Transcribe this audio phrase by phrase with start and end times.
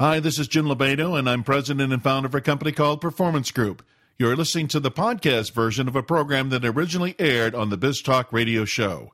[0.00, 3.52] Hi, this is Jim Lobaito, and I'm president and founder of a company called Performance
[3.52, 3.80] Group.
[4.18, 8.32] You're listening to the podcast version of a program that originally aired on the BizTalk
[8.32, 9.12] radio show.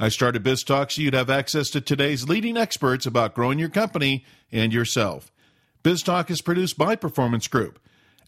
[0.00, 4.24] I started BizTalk so you'd have access to today's leading experts about growing your company
[4.50, 5.30] and yourself.
[5.84, 7.78] BizTalk is produced by Performance Group.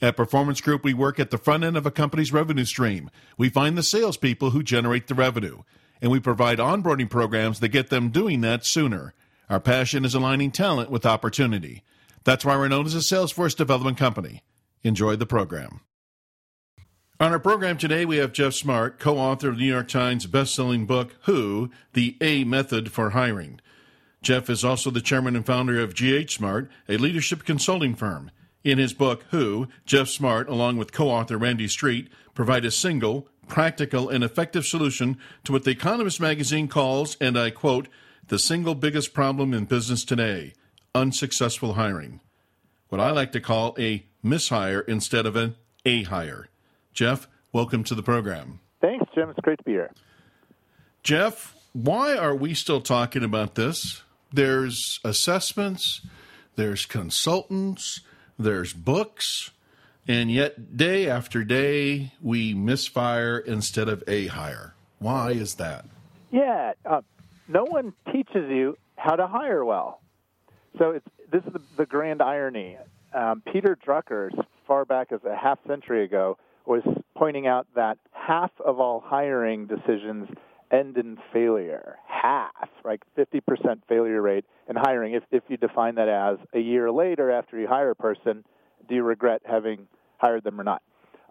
[0.01, 3.11] At Performance Group, we work at the front end of a company's revenue stream.
[3.37, 5.63] We find the salespeople who generate the revenue,
[6.01, 9.15] and we provide onboarding programs that get them doing that sooner.
[9.49, 11.83] Our passion is aligning talent with opportunity.
[12.25, 14.43] That's why we're known as a Salesforce development company.
[14.83, 15.81] Enjoy the program.
[17.19, 20.27] On our program today, we have Geoff Smart, co author of the New York Times
[20.27, 21.71] best-selling book, Who?
[21.95, 23.61] The A Method for Hiring.
[24.21, 28.31] Geoff is also the chairman and founder of ghSMART, a leadership consulting firm.
[28.63, 29.69] In his book, Who?
[29.87, 35.17] Geoff Smart, along with co author Randy Street, provide a single, practical, and effective solution
[35.45, 37.89] to what The Economist magazine calls, and I quote,
[38.29, 40.53] the single biggest problem in business today
[40.95, 42.21] unsuccessful hiring.
[42.89, 46.49] What I like to call a mishire instead of an a hire.
[46.93, 48.61] Geoff, welcome to the program.
[48.81, 49.31] Thanks, Jim.
[49.31, 49.91] It's great to be here.
[51.03, 54.03] Geoff, why are we still talking about this?
[54.33, 56.03] There's assessments,
[56.57, 58.01] there's consultants,
[58.39, 59.51] there's books,
[60.07, 64.75] and yet day after day we misfire instead of a hire.
[64.99, 65.87] Why is that?
[66.31, 67.03] Yeah, uh,
[67.49, 70.01] no one teaches you how to hire well.
[70.79, 72.77] So it's, this is the, the grand irony.
[73.15, 76.83] Um, Peter Drucker, as far back as a half century ago, was
[77.17, 80.29] pointing out that half of all hiring decisions
[80.71, 81.97] end in failure.
[82.07, 83.01] Half, right?
[83.17, 83.41] 50%
[83.89, 85.15] failure rate in hiring.
[85.15, 88.45] If, if you define that as a year later after you hire a person,
[88.89, 89.89] do you regret having
[90.19, 90.83] hired them or not?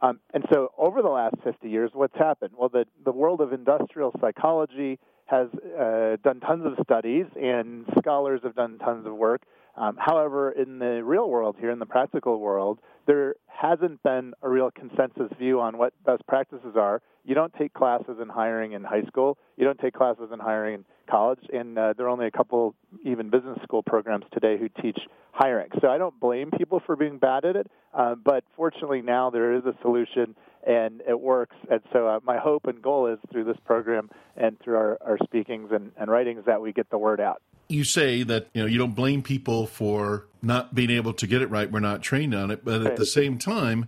[0.01, 2.53] Um, and so over the last 50 years, what's happened?
[2.57, 5.47] Well, the, the world of industrial psychology has
[5.79, 9.41] uh, done tons of studies, and scholars have done tons of work.
[9.75, 14.49] Um, however, in the real world, here in the practical world, there hasn't been a
[14.49, 17.01] real consensus view on what best practices are.
[17.23, 19.37] You don't take classes in hiring in high school.
[19.55, 22.73] You don't take classes in hiring in college, and uh, there are only a couple
[23.03, 24.99] even business school programs today who teach
[25.31, 25.69] hiring.
[25.81, 29.53] So I don't blame people for being bad at it, uh, but fortunately now there
[29.53, 30.35] is a solution
[30.67, 31.55] and it works.
[31.71, 35.17] And so uh, my hope and goal is through this program and through our, our
[35.23, 37.41] speakings and, and writings that we get the word out.
[37.69, 41.41] You say that you know you don't blame people for not being able to get
[41.41, 41.71] it right.
[41.71, 42.91] We're not trained on it, but right.
[42.91, 43.87] at the same time,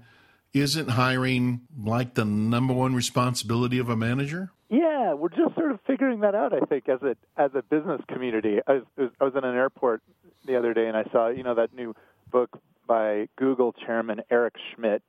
[0.53, 4.51] isn't hiring like the number one responsibility of a manager?
[4.69, 6.53] Yeah, we're just sort of figuring that out.
[6.53, 8.59] I think as a as a business community.
[8.67, 10.01] I was, I was in an airport
[10.45, 11.95] the other day and I saw you know that new
[12.31, 15.03] book by Google chairman Eric Schmidt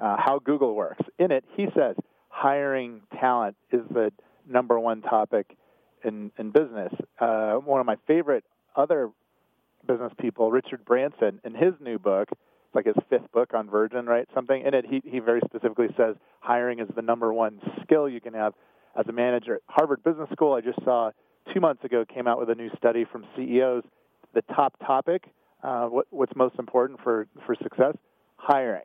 [0.00, 1.02] uh, how Google works.
[1.18, 1.96] In it, he says
[2.28, 4.12] hiring talent is the
[4.48, 5.56] number one topic
[6.04, 6.92] in, in business.
[7.18, 8.44] Uh, one of my favorite
[8.76, 9.10] other
[9.86, 14.06] business people, Richard Branson, in his new book, it's like his fifth book on Virgin,
[14.06, 14.28] right?
[14.34, 18.20] Something in it, he, he very specifically says hiring is the number one skill you
[18.20, 18.54] can have
[18.98, 19.56] as a manager.
[19.56, 21.10] At Harvard Business School, I just saw
[21.52, 23.82] two months ago, came out with a new study from CEOs.
[24.34, 25.24] The top topic,
[25.62, 27.96] uh, what, what's most important for, for success?
[28.36, 28.84] Hiring.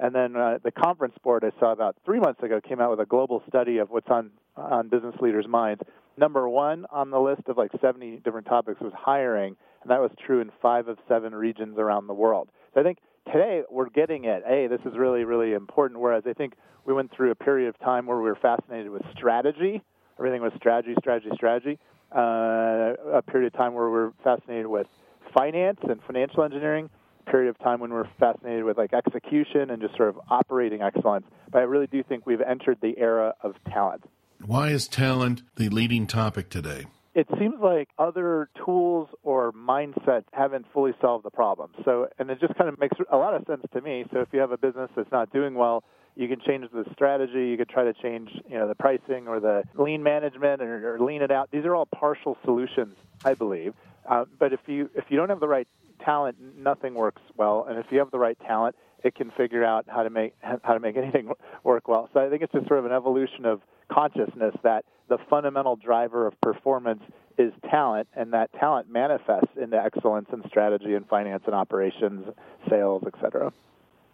[0.00, 3.00] And then uh, the conference board I saw about three months ago came out with
[3.00, 5.82] a global study of what's on on business leaders' minds.
[6.16, 10.10] Number one on the list of like 70 different topics was hiring, and that was
[10.24, 12.48] true in five of seven regions around the world.
[12.74, 14.42] So I think today we're getting it.
[14.46, 16.00] Hey, this is really really important.
[16.00, 19.02] Whereas I think we went through a period of time where we were fascinated with
[19.16, 19.82] strategy.
[20.18, 21.78] Everything was strategy, strategy, strategy.
[22.14, 24.86] Uh, a period of time where we we're fascinated with
[25.32, 26.90] finance and financial engineering
[27.30, 31.26] period of time when we're fascinated with like execution and just sort of operating excellence.
[31.50, 34.04] But I really do think we've entered the era of talent.
[34.44, 36.86] Why is talent the leading topic today?
[37.14, 41.70] It seems like other tools or mindsets haven't fully solved the problem.
[41.84, 44.04] So, and it just kind of makes a lot of sense to me.
[44.12, 45.82] So, if you have a business that's not doing well,
[46.14, 47.48] you can change the strategy.
[47.48, 51.00] You could try to change, you know, the pricing or the lean management or, or
[51.00, 51.50] lean it out.
[51.50, 53.74] These are all partial solutions, I believe.
[54.08, 55.68] Uh, but if you if you don't have the right
[56.04, 57.66] talent, nothing works well.
[57.68, 60.74] And if you have the right talent, it can figure out how to make how
[60.74, 61.32] to make anything
[61.64, 62.08] work well.
[62.12, 63.60] So I think it's just sort of an evolution of
[63.90, 67.02] consciousness that the fundamental driver of performance
[67.38, 72.26] is talent, and that talent manifests into excellence in strategy and finance and operations,
[72.68, 73.52] sales, etc.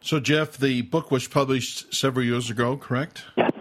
[0.00, 3.24] So, Geoff, the book was published several years ago, correct?
[3.36, 3.52] Yes.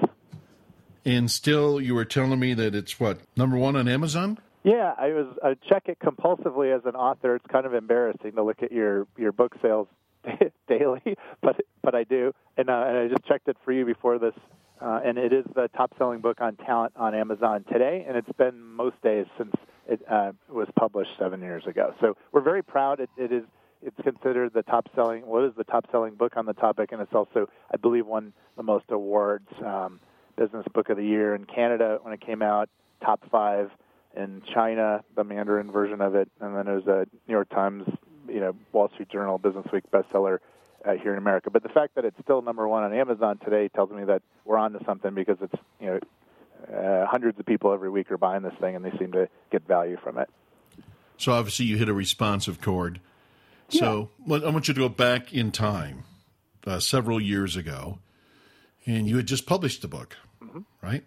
[1.04, 4.38] And still, you were telling me that it's what number one on Amazon?
[4.66, 7.36] Yeah, I was I check it compulsively as an author.
[7.36, 9.88] It's kind of embarrassing to look at your your book sales
[10.68, 14.18] daily, but but I do, and uh, and I just checked it for you before
[14.18, 14.34] this,
[14.82, 18.32] uh, and it is the top selling book on talent on Amazon today, and it's
[18.40, 19.52] been most days since
[19.88, 21.94] it uh, was published seven years ago.
[22.02, 23.00] So we're very proud.
[23.00, 23.44] It, it is
[23.84, 25.28] it's considered the top selling.
[25.28, 26.92] What is the top selling book on the topic?
[26.92, 29.48] And it's also, I believe, won the most awards.
[29.64, 30.00] Um,
[30.38, 32.68] business book of the year in Canada when it came out,
[33.02, 33.70] top five
[34.16, 37.84] in China, the Mandarin version of it, and then it was a New York Times,
[38.28, 40.40] you know, Wall Street Journal, Business Week bestseller
[40.86, 41.50] uh, here in America.
[41.50, 44.58] But the fact that it's still number one on Amazon today tells me that we're
[44.58, 46.00] on to something because it's you know
[46.74, 49.68] uh, hundreds of people every week are buying this thing and they seem to get
[49.68, 50.30] value from it.
[51.18, 53.00] So obviously you hit a responsive chord.
[53.70, 53.80] Yeah.
[53.80, 56.04] So I want you to go back in time,
[56.66, 58.00] uh, several years ago,
[58.86, 60.62] and you had just published the book, mm-hmm.
[60.82, 61.04] right?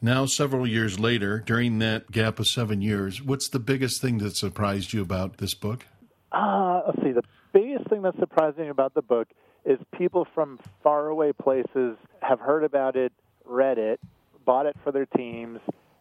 [0.00, 4.36] Now, several years later, during that gap of seven years, what's the biggest thing that
[4.36, 5.86] surprised you about this book?
[6.32, 7.12] Uh, let's see.
[7.12, 9.28] The biggest thing that surprised me about the book
[9.64, 13.12] is people from faraway places have heard about it,
[13.44, 14.00] read it,
[14.44, 15.60] bought it for their teams,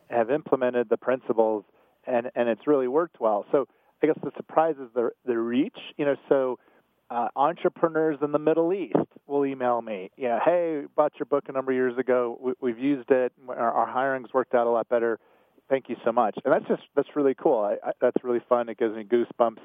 [0.09, 1.63] have implemented the principles,
[2.05, 3.45] and and it's really worked well.
[3.51, 3.67] So
[4.01, 5.77] I guess the surprise is the the reach.
[5.97, 6.59] You know, so
[7.09, 8.95] uh, entrepreneurs in the Middle East
[9.27, 10.11] will email me.
[10.17, 12.55] Yeah, hey, bought your book a number of years ago.
[12.61, 13.31] We, have used it.
[13.47, 15.19] Our, our hiring's worked out a lot better.
[15.69, 16.37] Thank you so much.
[16.45, 17.59] And that's just that's really cool.
[17.59, 18.69] I, I, that's really fun.
[18.69, 19.59] It gives me goosebumps.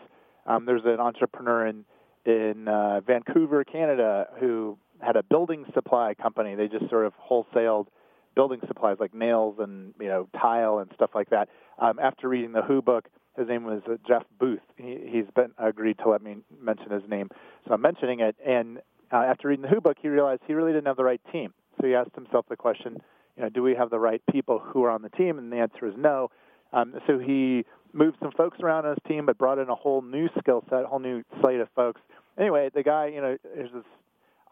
[0.46, 1.84] Um, there's an entrepreneur in
[2.24, 6.54] in uh, Vancouver, Canada, who had a building supply company.
[6.54, 7.86] They just sort of wholesaled
[8.34, 11.48] building supplies like nails and you know tile and stuff like that.
[11.78, 14.60] Um, after reading the Who book, his name was uh, Jeff Booth.
[14.76, 17.28] He, he's been agreed to let me mention his name,
[17.66, 18.36] so I'm mentioning it.
[18.46, 18.78] And
[19.12, 21.52] uh, after reading the Who book, he realized he really didn't have the right team.
[21.80, 22.98] So he asked himself the question,
[23.36, 25.38] you know, do we have the right people who are on the team?
[25.38, 26.30] And the answer is no.
[26.72, 30.02] Um, so he moved some folks around on his team, but brought in a whole
[30.02, 32.00] new skill set, a whole new slate of folks.
[32.38, 33.84] Anyway, the guy, you know, is this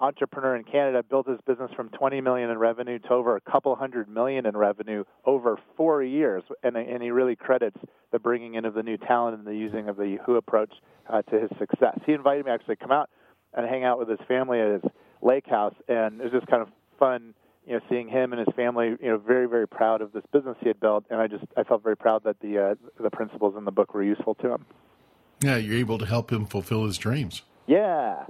[0.00, 3.74] entrepreneur in Canada built his business from 20 million in revenue to over a couple
[3.76, 7.76] hundred million in revenue over four years, and, and he really credits
[8.12, 10.72] the bringing in of the new talent and the using of the Who approach
[11.08, 11.98] uh, to his success.
[12.06, 13.10] He invited me actually to come out
[13.54, 14.90] and hang out with his family at his
[15.22, 16.68] lake house, and it was just kind of
[16.98, 17.34] fun,
[17.66, 20.56] you know, seeing him and his family, you know, very very proud of this business
[20.60, 23.54] he had built, and I just I felt very proud that the uh, the principles
[23.56, 24.66] in the book were useful to him.
[25.42, 27.42] Yeah, you're able to help him fulfill his dreams.
[27.66, 28.24] Yeah,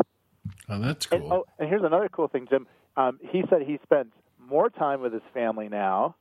[0.68, 1.22] Oh, that's cool.
[1.22, 2.66] And, oh, and here's another cool thing, Jim.
[2.96, 6.16] Um, he said he spends more time with his family now,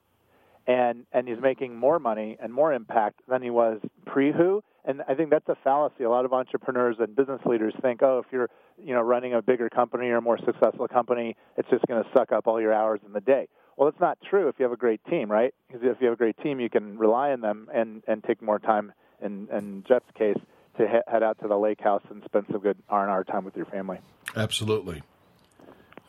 [0.67, 4.63] and and he's making more money and more impact than he was pre-Who.
[4.85, 6.03] And I think that's a fallacy.
[6.03, 9.41] A lot of entrepreneurs and business leaders think, oh, if you're you know running a
[9.41, 12.73] bigger company or a more successful company, it's just going to suck up all your
[12.73, 13.47] hours in the day.
[13.77, 15.53] Well, it's not true if you have a great team, right?
[15.67, 18.41] Because if you have a great team, you can rely on them and and take
[18.41, 18.93] more time.
[19.21, 20.37] In, in Jeff's case,
[20.79, 23.23] to he- head out to the lake house and spend some good R and R
[23.23, 23.99] time with your family.
[24.35, 25.03] Absolutely.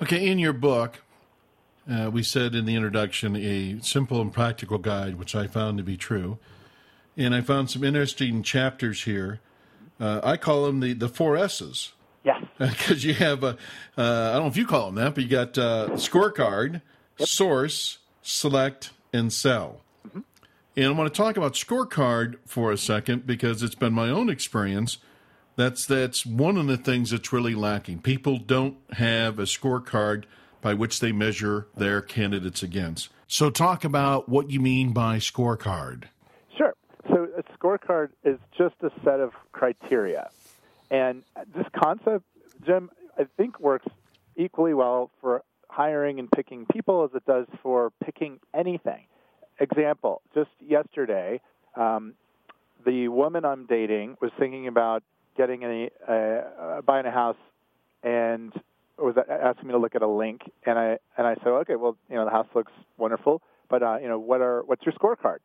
[0.03, 1.03] Okay, in your book,
[1.91, 5.85] uh, we said in the introduction a simple and practical guide, which I found to
[5.85, 6.39] be true,
[7.17, 9.41] and I found some interesting chapters here.
[9.99, 11.93] Uh, I call them the the four S's.
[12.25, 12.45] Yes.
[12.59, 13.57] Because you have a,
[13.97, 16.83] uh, I don't know if you call them that, but you got uh, scorecard,
[17.19, 17.29] yep.
[17.29, 19.81] source, select, and sell.
[20.77, 24.31] And I want to talk about scorecard for a second because it's been my own
[24.31, 24.99] experience.
[25.57, 28.01] That's that's one of the things that's really lacking.
[28.01, 30.25] People don't have a scorecard
[30.63, 33.09] by which they measure their candidates against.
[33.27, 36.05] So talk about what you mean by scorecard.
[36.57, 36.75] Sure.
[37.09, 40.31] So a scorecard is just a set of criteria.
[40.91, 41.25] And
[41.55, 42.25] this concept,
[42.65, 43.87] Jim, I think works
[44.37, 49.07] equally well for hiring and picking people as it does for picking anything
[49.61, 51.41] example, just yesterday,
[51.77, 52.15] um,
[52.85, 55.03] the woman I'm dating was thinking about
[55.37, 57.37] getting a uh, uh, buying a house,
[58.03, 58.53] and
[58.99, 61.97] was asking me to look at a link, and I and I said, okay, well,
[62.09, 65.39] you know, the house looks wonderful, but uh, you know, what are what's your scorecard?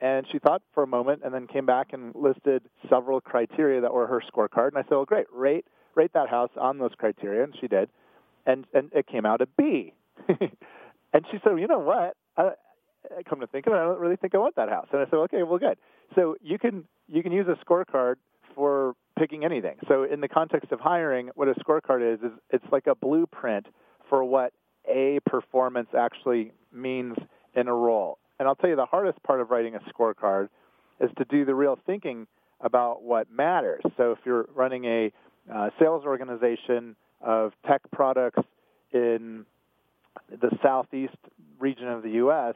[0.00, 3.92] And she thought for a moment, and then came back and listed several criteria that
[3.92, 4.68] were her scorecard.
[4.68, 7.88] And I said, well, great, rate rate that house on those criteria, and she did,
[8.46, 9.92] and and it came out a B.
[10.28, 12.16] and she said, you know what?
[12.36, 12.50] I,
[13.28, 14.86] come to think of it, I don't really think I want that house.
[14.92, 15.78] And I said, okay, well, good.
[16.14, 18.16] So you can you can use a scorecard
[18.54, 19.76] for picking anything.
[19.88, 23.66] So in the context of hiring, what a scorecard is is it's like a blueprint
[24.08, 24.52] for what
[24.88, 27.16] a performance actually means
[27.54, 28.18] in a role.
[28.38, 30.48] And I'll tell you the hardest part of writing a scorecard
[31.00, 32.26] is to do the real thinking
[32.60, 33.82] about what matters.
[33.96, 35.12] So if you're running a
[35.52, 38.42] uh, sales organization of tech products
[38.92, 39.44] in
[40.30, 41.16] the southeast
[41.58, 42.54] region of the U.S.,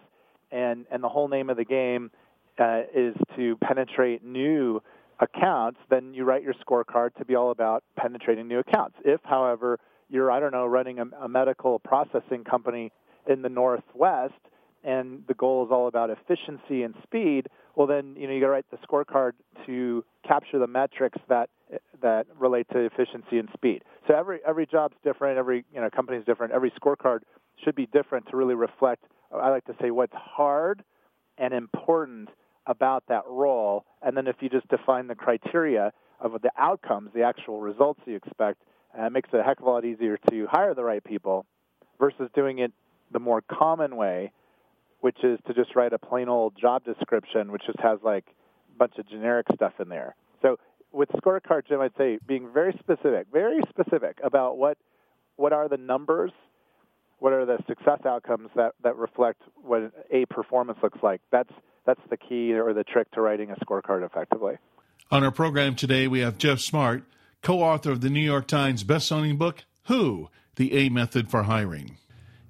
[0.51, 2.11] and and the whole name of the game
[2.59, 4.83] uh, is to penetrate new
[5.21, 8.97] accounts, then you write your scorecard to be all about penetrating new accounts.
[9.05, 9.79] If, however,
[10.09, 12.93] you're I don't know running a, a medical processing company
[13.27, 14.35] in the Northwest
[14.85, 18.47] and the goal is all about efficiency and speed, well then you know you got
[18.47, 19.33] to write the scorecard
[19.67, 21.51] to capture the metrics that
[22.01, 23.83] that relate to efficiency and speed.
[24.07, 26.53] So every every job's different, every you know company's different.
[26.53, 27.21] Every scorecard
[27.65, 29.05] should be different to really reflect.
[29.33, 30.83] I like to say what's hard
[31.37, 32.31] and important
[32.67, 37.23] about that role, and then if you just define the criteria of the outcomes, the
[37.23, 38.63] actual results you expect,
[38.99, 41.47] uh, it makes it a heck of a lot easier to hire the right people
[41.99, 42.73] versus doing it
[43.13, 44.33] the more common way,
[45.01, 48.25] which is to just write a plain old job description, which just has like
[48.75, 50.15] a bunch of generic stuff in there.
[50.43, 50.59] So
[50.93, 54.79] with scorecard, Jim, I'd say being very specific, very specific about what
[55.37, 56.33] what are the numbers,
[57.19, 61.21] what are the success outcomes that, that reflect what a performance looks like.
[61.31, 61.53] That's
[61.87, 64.59] that's the key or the trick to writing a scorecard effectively.
[65.11, 67.05] On our program today, we have Geoff Smart,
[67.43, 71.97] co-author of the New York Times best-selling book "Who: The A Method for Hiring."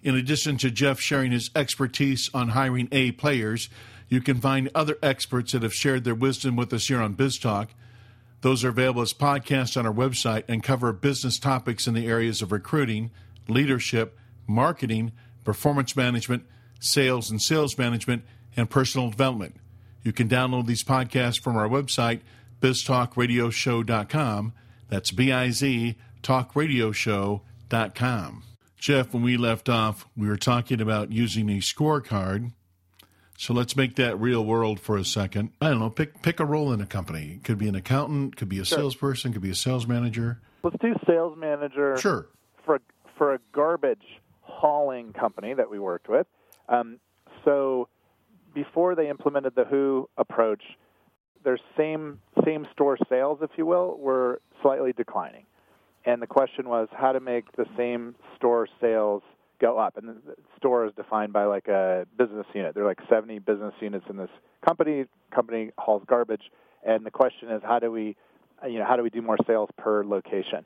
[0.03, 3.69] In addition to Geoff sharing his expertise on hiring A players,
[4.09, 7.69] you can find other experts that have shared their wisdom with us here on BizTalk.
[8.41, 12.41] Those are available as podcasts on our website and cover business topics in the areas
[12.41, 13.11] of recruiting,
[13.49, 14.17] leadership,
[14.49, 15.13] marketing,
[15.45, 16.45] performance management,
[16.81, 18.25] sales and sales management,
[18.57, 19.57] and personal development.
[20.03, 22.21] You can download these podcasts from our website,
[22.61, 24.53] biztalkradioshow.com.
[24.89, 28.43] That's B I Z talkradioshow.com.
[28.79, 32.53] Geoff, when we left off, we were talking about using a scorecard.
[33.37, 35.51] So let's make that real world for a second.
[35.61, 37.35] I don't know, pick pick a role in a company.
[37.37, 38.79] It could be an accountant, could be a Sure.
[38.79, 40.41] salesperson, could be a sales manager.
[40.65, 42.27] Let's do sales manager Sure.
[42.65, 42.81] for
[43.17, 44.18] for a garbage
[44.59, 46.27] hauling company that we worked with.
[46.69, 46.99] Um,
[47.45, 47.89] so
[48.55, 50.63] before they implemented the Who approach,
[51.45, 55.45] their same same store sales, if you will, were slightly declining.
[56.05, 59.23] And the question was how to make the same store sales
[59.61, 59.97] go up.
[59.97, 62.75] And the store is defined by like a business unit.
[62.75, 64.31] There are like 70 business units in this
[64.67, 65.05] company.
[65.35, 66.51] Company hauls garbage,
[66.85, 68.17] and the question is how do we,
[68.67, 70.65] you know, how do we do more sales per location?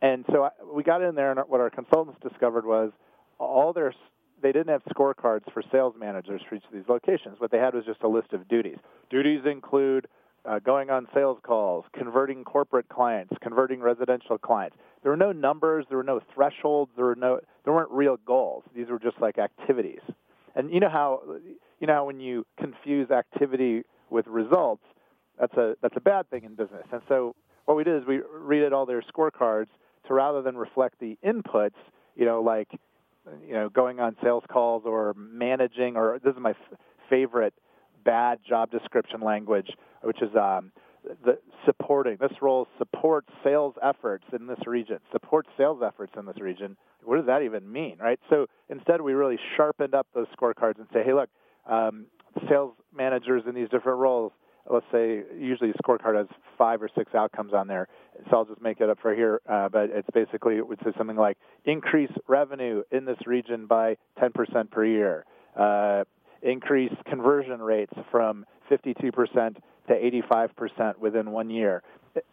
[0.00, 2.92] And so I- we got in there, and what our consultants discovered was
[3.38, 3.94] all their
[4.40, 7.40] they didn't have scorecards for sales managers for each of these locations.
[7.40, 8.78] What they had was just a list of duties.
[9.10, 10.06] Duties include
[10.44, 14.76] uh, going on sales calls, converting corporate clients, converting residential clients.
[15.02, 18.64] There were no numbers, there were no thresholds, there were no there weren't real goals.
[18.74, 20.00] These were just like activities.
[20.54, 21.22] And you know how
[21.80, 24.84] you know how when you confuse activity with results,
[25.38, 26.86] that's a that's a bad thing in business.
[26.92, 29.68] And so what we did is we redid all their scorecards
[30.06, 31.76] to rather than reflect the inputs,
[32.16, 32.68] you know, like
[33.46, 37.54] you know, going on sales calls or managing, or this is my f- favorite
[38.04, 39.70] bad job description language,
[40.02, 40.72] which is um,
[41.24, 42.16] the supporting.
[42.20, 44.98] This role supports sales efforts in this region.
[45.12, 46.76] Supports sales efforts in this region.
[47.04, 48.18] What does that even mean, right?
[48.30, 51.30] So instead, we really sharpened up those scorecards and say, hey, look,
[51.66, 52.06] um,
[52.48, 54.32] sales managers in these different roles.
[54.70, 57.88] Let's say usually a scorecard has five or six outcomes on there,
[58.30, 59.40] so I'll just make it up for here.
[59.48, 63.96] Uh, but it's basically it would say something like increase revenue in this region by
[64.20, 65.24] 10% per year,
[65.56, 66.04] uh,
[66.42, 69.56] increase conversion rates from 52%
[69.88, 69.94] to
[70.30, 71.82] 85% within one year.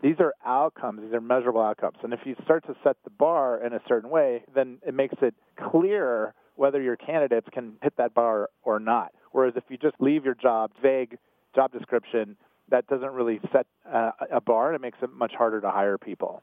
[0.02, 1.98] These are outcomes, these are measurable outcomes.
[2.04, 5.16] And if you start to set the bar in a certain way, then it makes
[5.22, 5.36] it
[5.72, 9.12] clearer whether your candidates can hit that bar or not.
[9.32, 11.18] Whereas if you just leave your job vague
[11.56, 12.36] job description,
[12.70, 15.98] that doesn't really set uh, a bar and it makes it much harder to hire
[15.98, 16.42] people.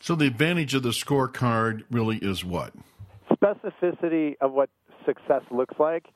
[0.00, 2.72] So the advantage of the scorecard really is what?
[3.30, 4.70] Specificity of what
[5.04, 6.06] success looks like,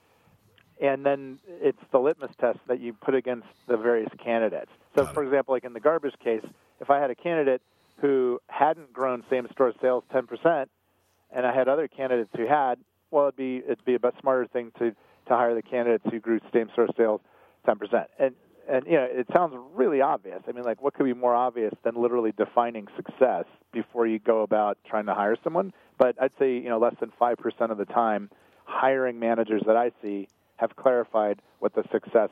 [0.81, 4.71] and then it's the litmus test that you put against the various candidates.
[4.97, 6.45] So, for example, like in the garbage case,
[6.81, 7.63] if I had a candidate
[8.01, 10.67] who hadn't grown same store sales 10%,
[11.31, 12.79] and I had other candidates who had,
[13.11, 16.41] well, it'd be it'd be a smarter thing to to hire the candidates who grew
[16.53, 17.21] same store sales
[17.67, 18.07] 10%.
[18.19, 18.35] And
[18.67, 20.41] and you know, it sounds really obvious.
[20.49, 24.43] I mean, like what could be more obvious than literally defining success before you go
[24.43, 25.73] about trying to hire someone?
[25.99, 28.31] But I'd say, you know, less than 5% of the time
[28.65, 32.31] hiring managers that I see have clarified what the success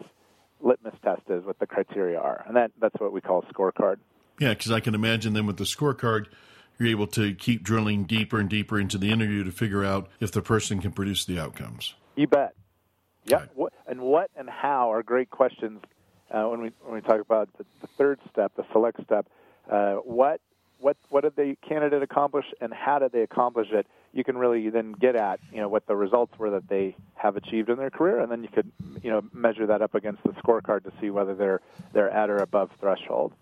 [0.61, 2.45] litmus test is, what the criteria are.
[2.47, 3.97] And that that's what we call a scorecard.
[4.41, 6.27] Yeah, because I can imagine then with the scorecard,
[6.79, 10.33] you're able to keep drilling deeper and deeper into the interview to figure out if
[10.33, 11.95] the person can produce the outcomes.
[12.17, 12.55] You bet.
[13.25, 13.41] Yep.
[13.41, 13.49] Right.
[13.55, 15.81] What, and what and how are great questions
[16.31, 19.27] uh, when we when we talk about the, the third step, the select step.
[19.71, 20.41] Uh, what
[20.81, 23.87] what what did the candidate accomplish, and how did they accomplish it?
[24.13, 27.37] You can really then get at you know what the results were that they have
[27.37, 28.71] achieved in their career, and then you could
[29.03, 31.61] you know measure that up against the scorecard to see whether they're
[31.93, 33.33] they're at or above threshold.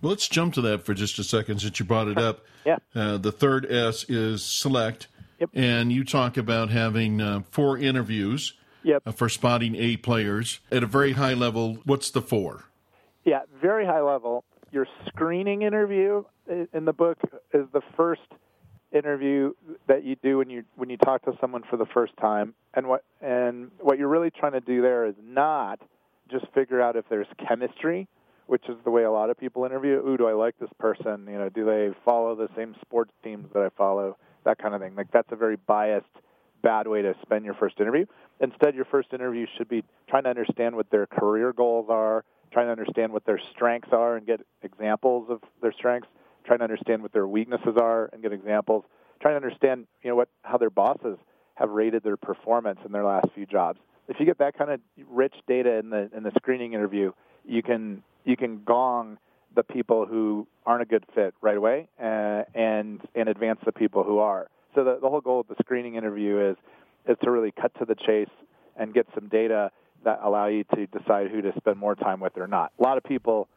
[0.00, 2.44] Well, let's jump to that for just a second since you brought it up.
[2.64, 2.78] Yeah.
[2.94, 5.08] Uh, the third S is select.
[5.40, 5.50] Yep.
[5.54, 8.54] And you talk about having uh, four interviews
[8.84, 9.02] Yep.
[9.06, 11.78] uh, for spotting A players at a very high level.
[11.84, 12.64] What's the four?
[13.24, 14.44] Yeah, very high level.
[14.72, 16.24] your screening interview
[16.72, 17.18] in the book
[17.52, 18.22] is the first
[18.92, 19.52] interview
[19.86, 22.86] that you do when you when you talk to someone for the first time and
[22.86, 25.78] what and what you're really trying to do there is not
[26.30, 28.08] just figure out if there's chemistry
[28.46, 31.26] which is the way a lot of people interview ooh do i like this person
[31.30, 34.80] you know do they follow the same sports teams that i follow that kind of
[34.80, 36.06] thing like that's a very biased
[36.62, 38.04] bad way to spend your first interview
[38.40, 42.66] instead your first interview should be trying to understand what their career goals are trying
[42.66, 46.08] to understand what their strengths are and get examples of their strengths
[46.48, 48.84] trying to understand what their weaknesses are and get examples,
[49.20, 51.18] trying to understand you know what how their bosses
[51.54, 53.78] have rated their performance in their last few jobs.
[54.08, 57.12] If you get that kind of rich data in the in the screening interview,
[57.44, 59.18] you can you can gong
[59.54, 64.02] the people who aren't a good fit right away uh, and and advance the people
[64.02, 64.48] who are.
[64.78, 66.56] So the, the whole goal of the screening interview is
[67.08, 68.30] is to really cut to the chase
[68.76, 69.72] and get some data
[70.04, 72.70] that allow you to decide who to spend more time with or not.
[72.78, 73.48] A lot of people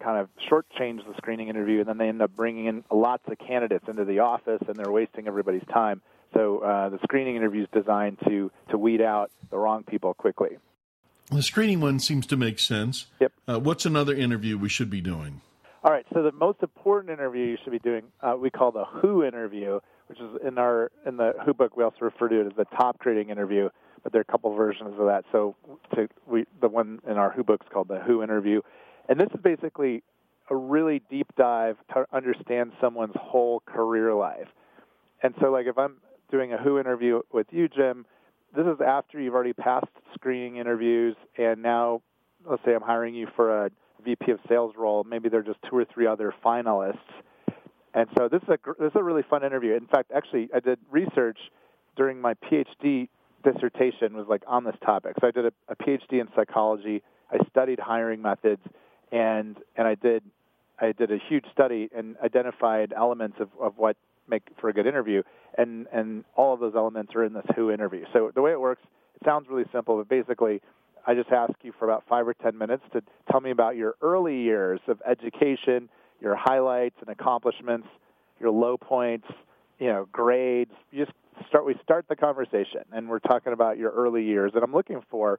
[0.00, 3.38] kind of shortchange the screening interview, and then they end up bringing in lots of
[3.38, 6.02] candidates into the office, and they're wasting everybody's time.
[6.34, 10.58] So uh, the screening interview is designed to to weed out the wrong people quickly.
[11.30, 13.06] The screening one seems to make sense.
[13.18, 13.32] Yep.
[13.48, 15.40] Uh, what's another interview we should be doing?
[15.82, 16.04] All right.
[16.12, 19.80] So the most important interview you should be doing, uh, we call the Who interview,
[20.10, 21.76] which is in our in the Who book.
[21.76, 23.68] We also refer to it as the Topgrading interview,
[24.02, 25.24] but there are a couple versions of that.
[25.30, 25.54] So
[25.94, 28.60] to, we the one in our Who book is called the Who interview,
[29.08, 30.02] and this is basically
[30.50, 34.48] a really deep dive to understand someone's whole career life.
[35.22, 35.98] And so, like, if I'm
[36.28, 38.04] doing a Who interview with you, Jim,
[38.56, 42.02] this is after you've already passed screening interviews, and now,
[42.44, 43.70] let's say I'm hiring you for a
[44.04, 45.04] VP of sales role.
[45.04, 46.98] Maybe there are just two or three other finalists.
[47.94, 49.74] And so this is a this is a really fun interview.
[49.74, 51.38] In fact, actually, I did research
[51.96, 53.08] during my PhD
[53.42, 55.14] dissertation was like on this topic.
[55.20, 57.02] So I did a, a PhD in psychology.
[57.30, 58.62] I studied hiring methods,
[59.12, 60.22] and and I did
[60.80, 63.96] I did a huge study and identified elements of, of what
[64.28, 65.22] make for a good interview,
[65.58, 68.04] and and all of those elements are in this Who interview.
[68.12, 68.82] So the way it works,
[69.20, 70.60] it sounds really simple, but basically,
[71.06, 73.94] I just ask you for about five or ten minutes to tell me about your
[74.00, 75.88] early years of education,
[76.20, 77.86] your highlights and accomplishments,
[78.38, 79.26] your low points,
[79.78, 80.72] you know, grades.
[80.90, 81.16] You just
[81.48, 81.66] start.
[81.66, 85.38] We start the conversation, and we're talking about your early years, and I'm looking for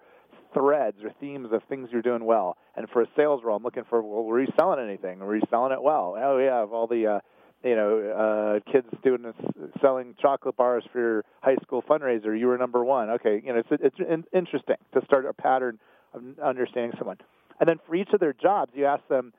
[0.53, 2.57] threads or themes of things you're doing well.
[2.75, 5.19] And for a sales role, I'm looking for well, were you selling anything?
[5.19, 6.15] Were you selling it well?
[6.17, 7.19] Oh yeah, of all the uh,
[7.63, 9.35] you know uh, kids this,
[9.81, 13.09] selling chocolate bars for your high school fundraiser, you were number one.
[13.11, 15.79] Okay, you know it's it's interesting to start a pattern
[16.13, 17.17] of understanding someone.
[17.59, 19.33] And then for each of their jobs, you ask them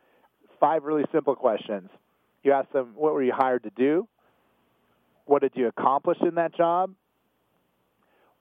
[0.63, 1.91] five really simple questions.
[2.43, 4.09] You ask them, what were you hired to do?
[5.27, 6.95] What did you accomplish in that job?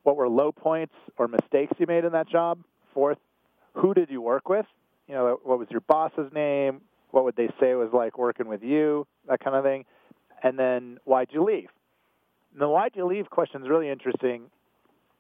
[0.03, 2.59] what were low points or mistakes you made in that job?
[2.93, 3.17] Fourth,
[3.73, 4.65] who did you work with?
[5.07, 6.81] You know, what was your boss's name?
[7.11, 9.05] What would they say was like working with you?
[9.27, 9.85] That kind of thing.
[10.43, 11.69] And then why'd you leave?
[12.53, 14.43] And the why'd you leave question is really interesting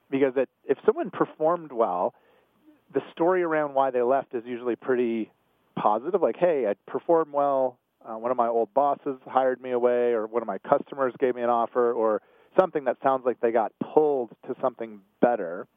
[0.09, 2.13] because it, if someone performed well,
[2.93, 5.31] the story around why they left is usually pretty
[5.81, 6.21] positive.
[6.21, 7.77] Like, hey, I performed well.
[8.03, 11.35] Uh, one of my old bosses hired me away, or one of my customers gave
[11.35, 12.21] me an offer, or
[12.59, 15.67] something that sounds like they got pulled to something better.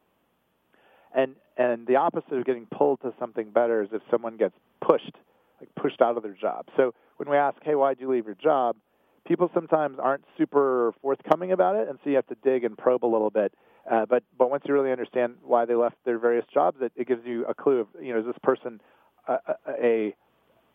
[1.14, 5.12] And and the opposite of getting pulled to something better is if someone gets pushed,
[5.60, 6.66] like pushed out of their job.
[6.76, 8.76] So when we ask, "Hey, why'd you leave your job?"
[9.26, 13.04] people sometimes aren't super forthcoming about it, and so you have to dig and probe
[13.04, 13.54] a little bit.
[13.90, 17.06] Uh, but but once you really understand why they left their various jobs, it, it
[17.06, 18.80] gives you a clue of you know is this person
[19.28, 20.14] a, a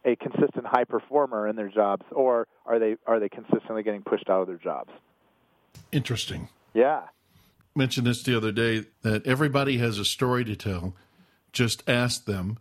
[0.06, 4.30] a consistent high performer in their jobs, or are they are they consistently getting pushed
[4.30, 4.92] out of their jobs?
[5.92, 6.50] Interesting.
[6.74, 7.02] Yeah.
[7.76, 10.96] Mentioned this the other day that everybody has a story to tell.
[11.52, 12.60] Just ask them,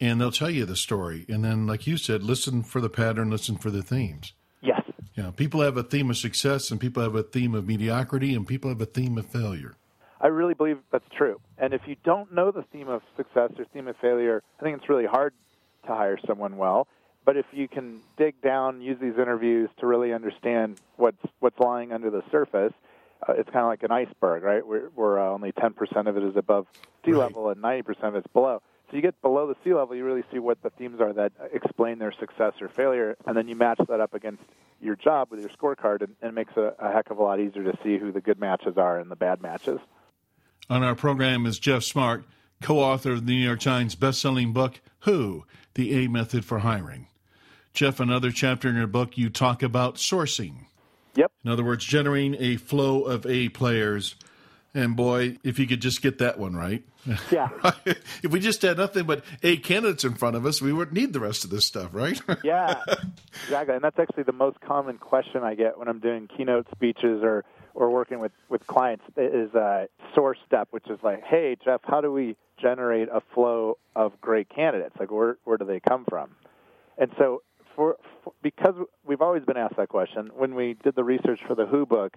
[0.00, 1.24] and they'll tell you the story.
[1.28, 4.32] And then, like you said, listen for the pattern, listen for the themes.
[4.60, 4.82] Yes.
[5.14, 5.30] Yeah.
[5.30, 8.70] People have a theme of success, and people have a theme of mediocrity, and people
[8.70, 9.76] have a theme of failure.
[10.20, 11.40] I really believe that's true.
[11.58, 14.78] And if you don't know the theme of success or theme of failure, I think
[14.78, 15.34] it's really hard
[15.86, 16.88] to hire someone well.
[17.24, 21.92] But if you can dig down, use these interviews to really understand what's what's lying
[21.92, 22.72] under the surface,
[23.26, 24.66] uh, it's kind of like an iceberg, right?
[24.66, 26.66] We're uh, only 10% of it is above
[27.04, 27.20] sea right.
[27.20, 28.60] level and 90% of it's below.
[28.90, 31.32] So you get below the sea level, you really see what the themes are that
[31.52, 34.42] explain their success or failure, and then you match that up against
[34.80, 37.40] your job with your scorecard, and, and it makes a, a heck of a lot
[37.40, 39.80] easier to see who the good matches are and the bad matches.
[40.70, 42.24] On our program is Geoff Smart,
[42.62, 47.06] co-author of the New York Times best-selling book "Who: The A Method for Hiring."
[47.74, 50.66] Geoff, another chapter in your book, you talk about sourcing.
[51.16, 51.32] Yep.
[51.44, 54.14] In other words, generating a flow of A players.
[54.72, 56.82] And boy, if you could just get that one right.
[57.30, 57.48] Yeah.
[57.84, 61.12] if we just had nothing but A candidates in front of us, we wouldn't need
[61.12, 62.20] the rest of this stuff, right?
[62.44, 62.82] yeah,
[63.44, 63.74] exactly.
[63.74, 67.44] And that's actually the most common question I get when I'm doing keynote speeches or
[67.74, 72.00] or working with with clients is a source step, which is like, hey, Geoff, how
[72.00, 74.94] do we generate a flow of great candidates?
[74.98, 76.30] Like, where where do they come from?
[76.96, 77.42] And so,
[77.74, 81.54] for, for because we've always been asked that question, when we did the research for
[81.54, 82.16] the Who book,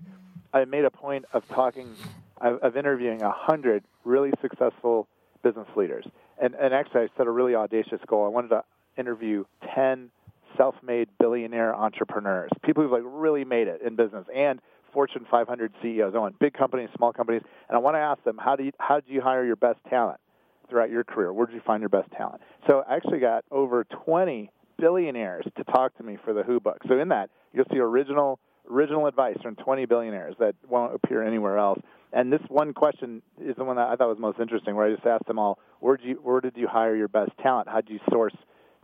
[0.54, 1.96] I made a point of talking,
[2.40, 5.08] of interviewing a hundred really successful
[5.44, 6.06] business leaders,
[6.42, 8.26] and and actually I set a really audacious goal.
[8.26, 8.64] I wanted to
[8.98, 10.12] interview ten
[10.56, 14.60] self-made billionaire entrepreneurs, people who've like really made it in business and
[14.98, 16.14] Fortune 500 CEOs.
[16.16, 18.72] I want big companies, small companies, and I want to ask them how do you,
[18.80, 20.20] how do you hire your best talent
[20.68, 21.32] throughout your career?
[21.32, 22.42] Where did you find your best talent?
[22.66, 26.80] So I actually got over 20 billionaires to talk to me for the Who book.
[26.88, 28.40] So in that, you'll see original
[28.72, 31.80] original advice from 20 billionaires that won't appear anywhere else.
[32.12, 34.96] And this one question is the one that I thought was most interesting, where I
[34.96, 37.70] just asked them all, where did you where did you hire your best talent?
[37.70, 38.36] How did you source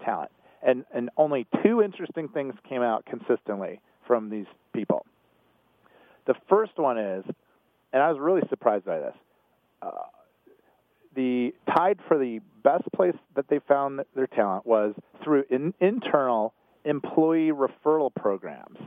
[0.05, 0.29] talent?
[0.61, 4.45] And and only two interesting things came out consistently from these
[4.75, 5.07] people.
[6.25, 7.25] The first one is,
[7.91, 9.15] and I was really surprised by this.
[9.81, 9.89] Uh,
[11.15, 16.53] the tied for the best place that they found their talent was through in, internal
[16.85, 18.77] employee referral programs.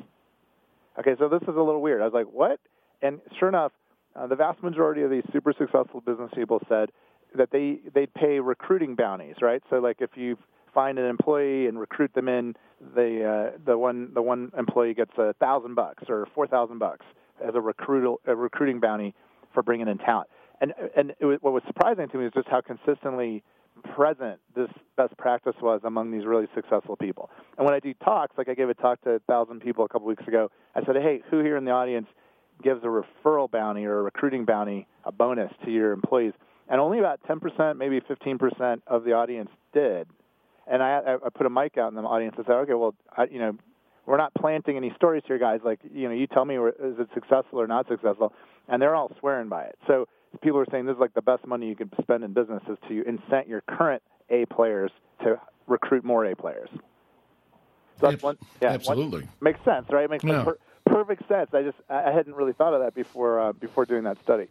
[0.99, 2.01] Okay, so this is a little weird.
[2.01, 2.59] I was like, what?
[3.03, 3.73] And sure enough,
[4.17, 6.91] uh, the vast majority of these super successful business people said
[7.37, 9.63] that they they pay recruiting bounties, right?
[9.69, 10.39] So like if you
[10.73, 12.55] find an employee and recruit them in,
[12.95, 17.05] the uh, the one the one employee gets a thousand bucks or four thousand bucks
[17.43, 19.15] as a recruit a recruiting bounty
[19.53, 20.29] for bringing in talent.
[20.61, 23.43] And and was, what was surprising to me is just how consistently
[23.95, 27.31] present this best practice was among these really successful people.
[27.59, 29.89] And when I do talks, like I gave a talk to a thousand people a
[29.89, 32.07] couple weeks ago, I said, "Hey, who here in the audience
[32.63, 36.33] gives a referral bounty or a recruiting bounty, a bonus to your employees?"
[36.69, 40.09] And only about 10%, maybe 15% of the audience did.
[40.67, 43.25] And I, I put a mic out in the audience and said, "Okay, well, I,
[43.25, 43.57] you know,
[44.07, 45.61] we're not planting any stories here, guys.
[45.65, 48.33] Like, you know, you tell me, is it successful or not successful?
[48.69, 49.79] And they're all swearing by it.
[49.87, 50.09] So
[50.43, 52.79] people are saying this is like the best money you can spend in business is
[52.89, 54.91] to incent your current A players
[55.23, 56.69] to recruit more A players.
[58.01, 60.05] So that's one, yeah, absolutely one, makes sense, right?
[60.05, 60.45] It makes yeah.
[60.45, 61.51] per, perfect sense.
[61.55, 64.49] I just I hadn't really thought of that before uh, before doing that study.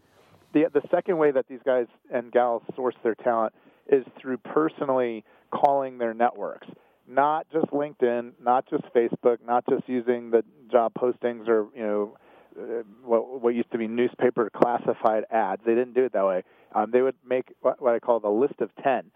[0.54, 3.54] The the second way that these guys and gals source their talent
[3.88, 6.68] is through personally calling their networks
[7.08, 12.18] not just LinkedIn, not just Facebook, not just using the job postings or you know
[12.60, 15.62] uh, what what used to be newspaper classified ads.
[15.66, 16.44] They didn't do it that way.
[16.74, 19.12] Um, they would make what, what I call the list of ten.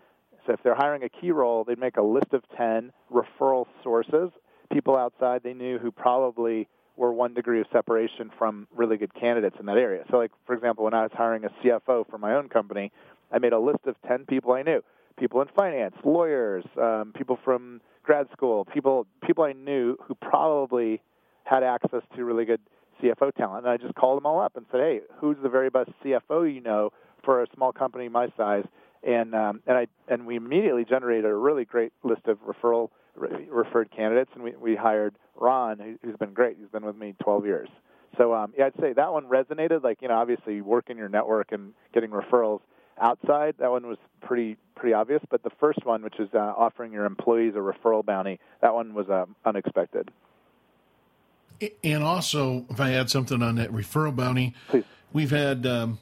[0.46, 4.30] So if they're hiring a key role, they'd make a list of ten referral sources,
[4.72, 9.56] people outside they knew who probably were one degree of separation from really good candidates
[9.60, 10.04] in that area.
[10.12, 12.92] So like for example, when I was hiring a CFO for my own company,
[13.32, 14.84] I made a list of ten people I knew
[15.20, 21.02] people in finance, lawyers, um, people from grad school, people people I knew who probably
[21.44, 22.62] had access to really good
[23.02, 23.66] CFO talent.
[23.66, 26.54] And I just called them all up and said, "Hey, who's the very best CFO
[26.54, 26.92] you know
[27.24, 28.66] for a small company my size?"
[29.04, 33.48] And um, and I and we immediately generated a really great list of referral re-
[33.50, 36.58] referred candidates, and we we hired Ron, who's been great.
[36.60, 37.70] He's been with me 12 years.
[38.18, 39.84] So um, yeah, I'd say that one resonated.
[39.84, 42.62] Like you know, obviously working your network and getting referrals
[43.00, 45.22] outside, that one was pretty pretty obvious.
[45.30, 48.94] But the first one, which is uh, offering your employees a referral bounty, that one
[48.94, 50.10] was uh, unexpected.
[51.84, 54.86] And also, if I add something on that referral bounty, Please.
[55.12, 56.00] we've had um,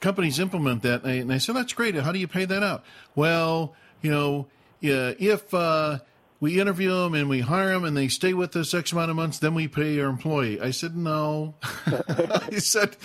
[0.00, 1.94] companies implement that, and they said, "That's great.
[1.94, 4.46] How do you pay that out?" Well, you know,
[4.80, 5.98] yeah, if uh,
[6.40, 9.16] we interview them and we hire them and they stay with us X amount of
[9.16, 10.58] months, then we pay our employee.
[10.60, 11.54] I said, no.
[11.86, 12.96] I said,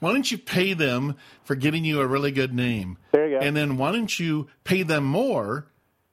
[0.00, 2.98] why don't you pay them for getting you a really good name?
[3.12, 3.46] There you go.
[3.46, 5.68] And then why don't you pay them more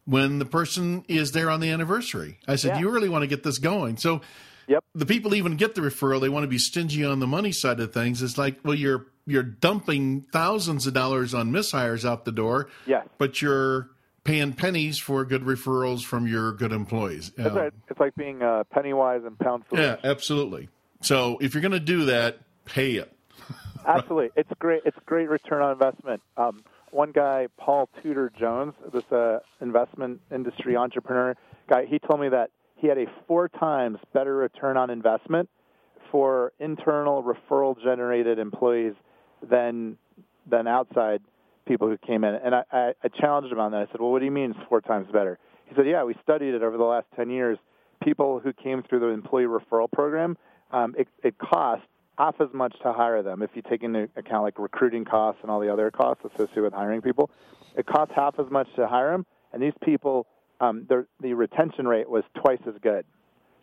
[0.06, 2.38] when the person is there on the anniversary?
[2.48, 2.82] I said, yeah.
[2.82, 3.98] you really want to get this going.
[3.98, 4.22] So
[4.68, 4.84] yep.
[4.94, 7.80] the people even get the referral, they want to be stingy on the money side
[7.80, 8.22] of things.
[8.22, 12.70] It's like, well, you're you're dumping thousands of dollars on mishires out the door.
[12.86, 13.04] Yeah.
[13.18, 13.90] But you're
[14.28, 17.32] paying pennies for good referrals from your good employees.
[17.38, 17.74] That's um, right.
[17.90, 19.86] It's like being uh, penny wise and pound foolish.
[19.86, 20.68] Yeah, absolutely.
[21.02, 23.12] So if you're going to do that, pay it.
[23.88, 24.82] absolutely, it's great.
[24.86, 26.22] It's great return on investment.
[26.36, 26.62] Um,
[26.92, 31.36] one guy, Paul Tudor Jones, this uh, investment industry entrepreneur
[31.70, 35.50] guy, he told me that he had a four times better return on investment
[36.12, 38.94] for internal referral generated employees
[39.50, 39.98] than
[40.50, 41.22] than outside
[41.68, 43.82] people who came in, and I, I, I challenged him on that.
[43.82, 46.16] I said, "Well, what do you mean it's four times better?" He said, "Yeah, we
[46.24, 47.58] studied it over the last ten years.
[48.04, 50.38] People who came through the employee referral program,
[50.72, 51.84] um, it, it cost
[52.18, 55.52] half as much to hire them if you take into account like recruiting costs and
[55.52, 57.30] all the other costs associated with hiring people.
[57.76, 60.28] It costs half as much to hire them, and these people,
[60.62, 63.06] um, the retention rate was twice as good.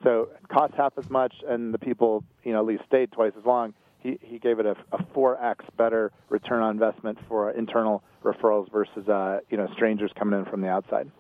[0.02, 3.32] So it cost half as much, and the people, you know, at least stayed twice
[3.38, 3.74] as long.
[4.04, 9.08] He, he gave it a, a 4x better return on investment for internal referrals versus,
[9.08, 11.10] uh, you know, strangers coming in from the outside.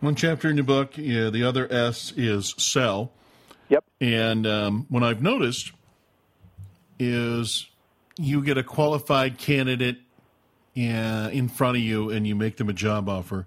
[0.00, 3.12] One chapter in your book, yeah, the other S is sell.
[3.68, 3.84] Yep.
[4.00, 5.72] And um, what I've noticed
[6.98, 7.68] is
[8.16, 9.98] you get a qualified candidate
[10.76, 13.46] uh, in front of you and you make them a job offer.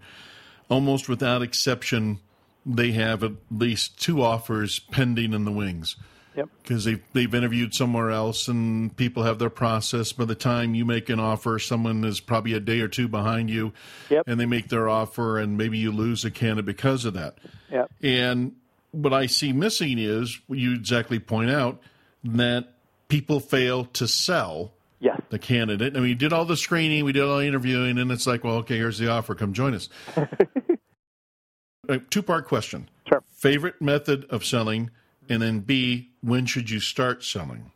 [0.69, 2.19] Almost without exception,
[2.65, 5.95] they have at least two offers pending in the wings.
[6.37, 6.49] Yep.
[6.61, 10.11] Because they've, they've interviewed somewhere else and people have their process.
[10.13, 13.49] By the time you make an offer, someone is probably a day or two behind
[13.49, 13.73] you.
[14.09, 14.23] Yep.
[14.27, 17.39] And they make their offer and maybe you lose a candidate because of that.
[17.71, 17.91] Yep.
[18.03, 18.55] And
[18.91, 21.81] what I see missing is you exactly point out
[22.23, 22.73] that
[23.07, 25.19] people fail to sell yes.
[25.29, 25.93] the candidate.
[25.93, 28.43] I mean, we did all the screening, we did all the interviewing, and it's like,
[28.43, 29.35] well, okay, here's the offer.
[29.35, 29.89] Come join us.
[32.09, 32.89] Two part question.
[33.07, 33.23] Sure.
[33.31, 34.89] Favorite method of selling,
[35.29, 37.71] and then B, when should you start selling?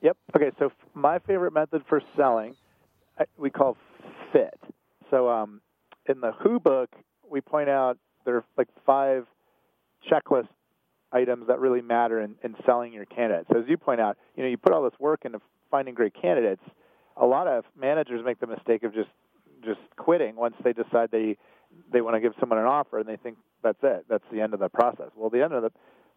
[0.00, 0.16] Yep.
[0.36, 0.50] Okay.
[0.58, 2.54] So my favorite method for selling,
[3.36, 3.76] we call
[4.32, 4.58] fit.
[5.10, 5.60] So um,
[6.08, 6.88] in the Who book,
[7.28, 9.26] we point out there are like five
[10.10, 10.48] checklist
[11.12, 13.48] items that really matter in, in selling your candidates.
[13.52, 16.14] So as you point out, you know, you put all this work into finding great
[16.14, 16.62] candidates.
[17.16, 19.10] A lot of managers make the mistake of just
[19.64, 21.36] just quitting once they decide they
[21.92, 24.06] they want to give someone an offer and they think that's it.
[24.08, 25.10] That's the end of the process.
[25.16, 25.72] Well, the end of the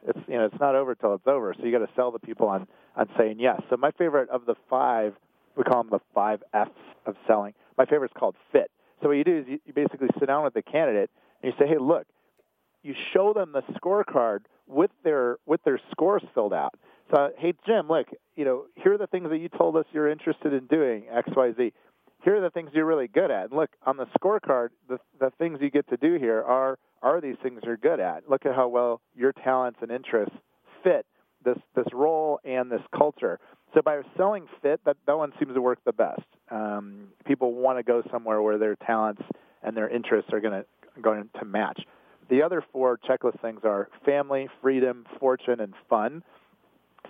[0.06, 1.54] it's you know it's not over till it's over.
[1.58, 3.62] So you got to sell the people on on saying yes.
[3.70, 5.14] So my favorite of the five,
[5.56, 6.72] we call them the five F's
[7.06, 7.54] of selling.
[7.78, 8.70] My favorite is called fit.
[9.02, 11.10] So what you do is you, you basically sit down with the candidate
[11.42, 12.06] and you say, hey, look,
[12.84, 16.74] you show them the scorecard with their with their scores filled out.
[17.14, 20.10] So, hey Jim, look, you know, here are the things that you told us you're
[20.10, 21.74] interested in doing X, Y, Z.
[22.24, 23.50] Here are the things you're really good at.
[23.50, 27.22] And look on the scorecard, the the things you get to do here are are
[27.22, 28.30] these things you're good at.
[28.30, 30.36] Look at how well your talents and interests
[30.84, 31.06] fit
[31.46, 33.40] this this role and this culture.
[33.74, 36.24] So by selling fit, that that one seems to work the best.
[36.50, 39.22] Um, people want to go somewhere where their talents
[39.62, 40.66] and their interests are going to
[41.02, 41.82] going to match.
[42.30, 46.24] The other four checklist things are family, freedom, fortune, and fun.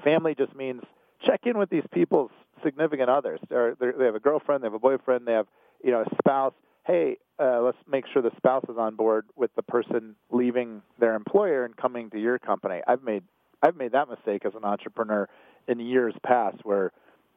[0.04, 0.82] Family just means
[1.26, 2.32] check in with these people's
[2.64, 3.40] significant others.
[3.50, 5.48] They're, they're, they have a girlfriend, they have a boyfriend, they have
[5.84, 6.54] you know a spouse.
[6.86, 11.16] Hey, uh, let's make sure the spouse is on board with the person leaving their
[11.16, 12.82] employer and coming to your company.
[12.88, 13.24] I've made
[13.62, 15.28] I've made that mistake as an entrepreneur
[15.68, 16.92] in years past, where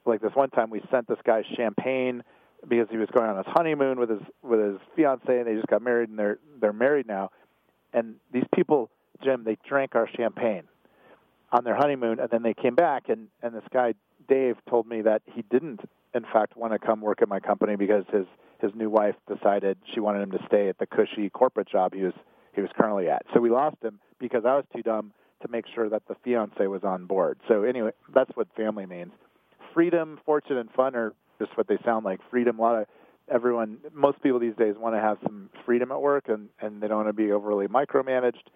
[0.05, 2.23] like this one time we sent this guy champagne
[2.67, 5.67] because he was going on his honeymoon with his with his fiance and they just
[5.67, 7.31] got married and they're they're married now
[7.97, 8.91] and these people,
[9.25, 10.65] Jim, they drank our champagne
[11.51, 13.95] on their honeymoon, and then they came back, and and this guy
[14.29, 15.81] Dave told me that he didn't,
[16.17, 18.27] in fact, want to come work at my company because his
[18.61, 22.03] his new wife decided she wanted him to stay at the cushy corporate job he
[22.03, 22.15] was
[22.55, 23.23] he was currently at.
[23.35, 26.67] So we lost him because I was too dumb to make sure that the fiance
[26.67, 27.39] was on board.
[27.49, 29.13] So anyway, that's what family means.
[29.75, 32.21] Freedom, fortune, and fun are just what they sound like.
[32.31, 32.87] Freedom, a lot of
[33.31, 36.89] everyone, most people these days want to have some freedom at work and, and they
[36.89, 38.49] don't want to be overly micromanaged.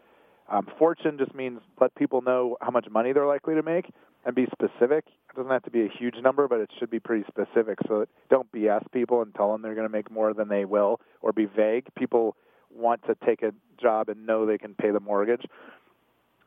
[0.51, 3.87] Um, fortune just means let people know how much money they're likely to make
[4.25, 5.05] and be specific.
[5.07, 7.79] It doesn't have to be a huge number, but it should be pretty specific.
[7.87, 11.01] So don't BS people and tell them they're going to make more than they will,
[11.23, 11.87] or be vague.
[11.97, 12.37] People
[12.75, 15.43] want to take a job and know they can pay the mortgage.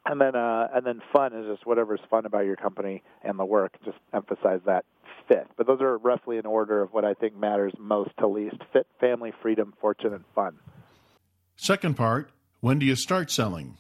[0.06, 3.46] And then, uh, and then fun is just whatever's fun about your company and the
[3.46, 3.78] work.
[3.86, 4.84] Just emphasize that
[5.30, 5.48] fifth.
[5.56, 8.86] But those are roughly in order of what I think matters most to least fit,
[9.00, 10.58] family, freedom, fortune, and fun.
[11.56, 13.78] Second part when do you start selling?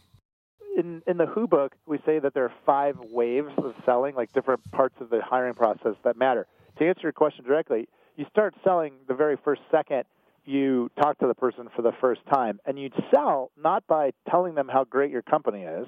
[0.77, 4.33] In, in the Who book, we say that there are five waves of selling, like
[4.33, 6.47] different parts of the hiring process that matter.
[6.79, 10.05] To answer your question directly, you start selling the very first second
[10.45, 12.59] you talk to the person for the first time.
[12.65, 15.87] And you sell not by telling them how great your company is.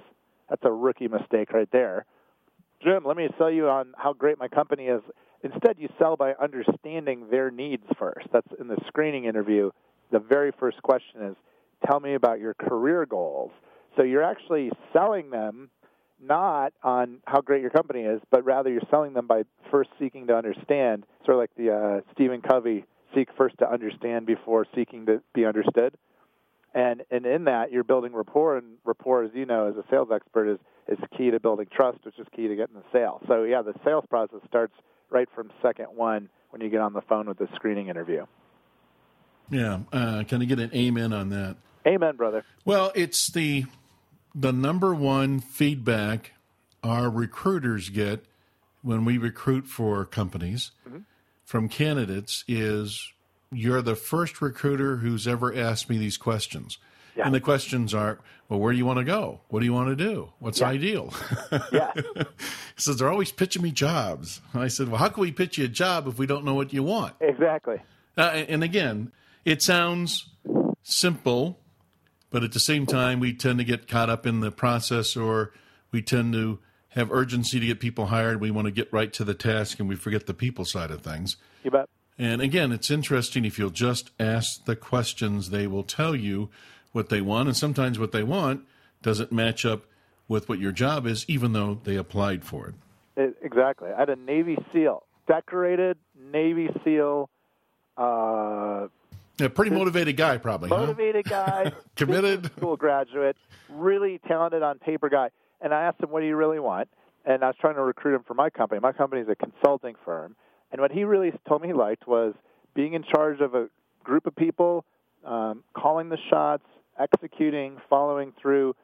[0.50, 2.06] That's a rookie mistake right there.
[2.84, 5.02] Jim, let me sell you on how great my company is.
[5.44, 8.28] Instead, you sell by understanding their needs first.
[8.32, 9.72] That's in the screening interview.
[10.12, 11.36] The very first question is,
[11.86, 13.52] tell me about your career goals.
[13.96, 15.70] So you're actually selling them
[16.22, 20.28] not on how great your company is, but rather you're selling them by first seeking
[20.28, 25.06] to understand, sort of like the uh, Stephen Covey seek first to understand before seeking
[25.06, 25.96] to be understood.
[26.74, 30.10] And and in that you're building rapport, and rapport, as you know, as a sales
[30.14, 33.22] expert, is is key to building trust, which is key to getting the sale.
[33.28, 34.74] So yeah, the sales process starts
[35.10, 38.26] right from second one when you get on the phone with the screening interview.
[39.50, 41.56] Yeah, uh, can I get an amen on that?
[41.88, 42.44] Amen, brother.
[42.66, 43.66] Well, it's the
[44.36, 46.34] the number one feedback
[46.84, 48.26] our recruiters get
[48.82, 51.00] when we recruit for companies Mm-hmm.
[51.44, 53.12] from candidates is
[53.52, 56.78] you're the first recruiter who's ever asked me these questions.
[57.16, 57.26] Yeah.
[57.26, 58.20] And the questions are,
[58.50, 59.40] well, where do you want to go?
[59.48, 60.34] What do you want to do?
[60.40, 61.14] What's ideal?
[61.72, 61.94] Yeah.
[62.16, 62.26] he
[62.76, 64.42] says, they're always pitching me jobs.
[64.52, 66.56] And I said, well, how can we pitch you a job if we don't know
[66.56, 67.16] what you want?
[67.22, 67.78] exactly.
[68.18, 69.12] Uh, and again,
[69.46, 70.28] it sounds
[70.84, 71.60] simple,
[72.36, 75.54] but at the same time, we tend to get caught up in the process or
[75.94, 78.42] we tend to have urgency to get people hired.
[78.42, 81.02] We want to get right to the task and we forget the people side of
[81.02, 81.38] things.
[81.64, 81.88] You bet.
[82.18, 86.50] And again, it's interesting if you'll just ask the questions, they will tell you
[86.92, 87.48] what they want.
[87.48, 88.66] And sometimes what they want
[89.02, 89.86] doesn't match up
[90.28, 92.76] with what your job is, even though they applied for it.
[93.16, 93.92] It, exactly.
[93.92, 95.98] I had a Navy SEAL, decorated
[96.34, 97.30] Navy SEAL,
[97.96, 98.88] uh,
[99.40, 100.70] A pretty motivated guy, probably.
[100.70, 100.78] huh?
[100.78, 102.46] motivated guy, Committed.
[102.58, 103.36] school graduate,
[103.70, 105.30] really talented on paper guy.
[105.62, 106.90] And I asked him, "What do you really want?"
[107.26, 108.80] And I was trying to recruit him for my company.
[108.80, 110.36] My company is a consulting firm,
[110.72, 112.34] and what he really told me he liked was
[112.74, 113.68] being in charge of a
[114.04, 114.86] group of people,
[115.26, 116.64] um, calling the shots,
[117.00, 118.76] executing, following through,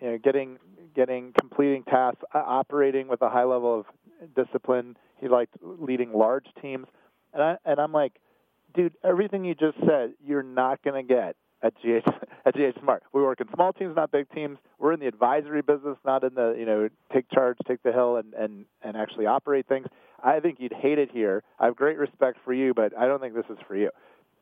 [0.00, 0.58] you know, getting
[0.94, 3.86] getting completing tasks, uh, operating with a high level of
[4.34, 4.96] discipline.
[5.20, 6.86] He liked leading large teams,
[7.34, 8.12] and I and I'm like,
[8.78, 12.08] dude, everything you just said, you're not going to get at GH
[12.46, 13.00] at ghSMART.
[13.12, 14.58] We work in small teams, not big teams.
[14.78, 18.16] We're in the advisory business, not in the you know take charge, take the hill,
[18.16, 19.88] and and and actually operate things.
[20.22, 21.42] I think you'd hate it here.
[21.58, 23.90] I have great respect for you, but I don't think this is for you.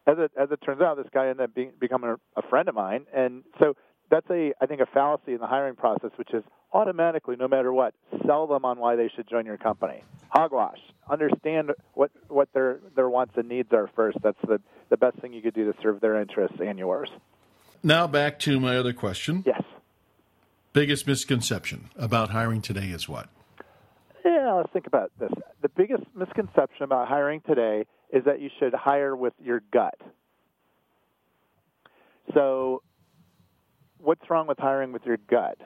[0.07, 2.69] As it as it turns out, this guy ended up being, becoming a, a friend
[2.69, 3.75] of mine, and so
[4.11, 6.43] that's a I think a fallacy in the hiring process, which is
[6.73, 7.95] automatically, no matter what,
[8.27, 10.03] sell them on why they should join your company.
[10.29, 10.79] Hogwash.
[11.09, 14.19] Understand what what their their wants and needs are first.
[14.23, 17.09] That's the the best thing you could do to serve their interests and yours.
[17.83, 19.45] Now back to my other question.
[19.47, 19.63] Yes.
[20.73, 23.29] Biggest misconception about hiring today is what?
[24.25, 25.31] Yeah, let's think about this.
[25.63, 29.99] The biggest misconception about hiring today is that you should hire with your gut.
[32.35, 32.83] So,
[34.07, 35.59] what's wrong with hiring with your gut?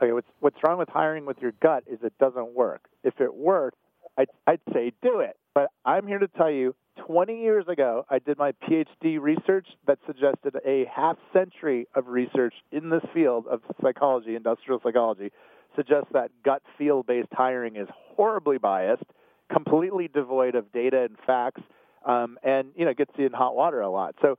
[0.00, 2.82] Okay, what's what's wrong with hiring with your gut is it doesn't work.
[3.04, 3.78] If it worked,
[4.18, 5.36] I'd, I'd say do it.
[5.54, 6.74] But I'm here to tell you,
[7.06, 12.54] 20 years ago, I did my PhD research that suggested a half century of research
[12.70, 15.32] in this field of psychology, industrial psychology,
[15.74, 19.04] suggests that gut feel based hiring is horribly biased,
[19.52, 21.62] completely devoid of data and facts,
[22.06, 24.14] um, and you know gets you in hot water a lot.
[24.20, 24.38] So,